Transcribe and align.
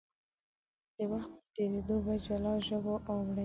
د 0.97 0.99
وخت 1.11 1.31
په 1.39 1.47
تېرېدو 1.55 1.95
په 2.05 2.13
جلا 2.25 2.53
ژبو 2.67 2.95
اوړي. 3.09 3.39